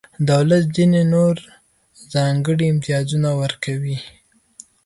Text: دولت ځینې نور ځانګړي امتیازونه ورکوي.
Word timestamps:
دولت 0.29 0.63
ځینې 0.75 1.01
نور 1.13 1.35
ځانګړي 2.13 2.65
امتیازونه 2.73 3.29
ورکوي. 3.41 3.97